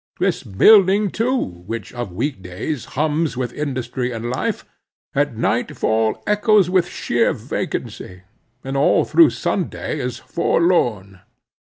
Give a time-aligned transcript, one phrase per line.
[0.19, 4.65] This building too, which of week days hums with industry and life,
[5.13, 8.23] at nightfall echoes with sheer vacancy,
[8.63, 11.19] and all through Sunday is forlorn.